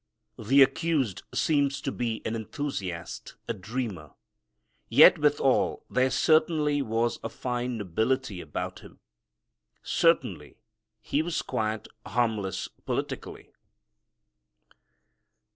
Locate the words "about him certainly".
8.41-10.57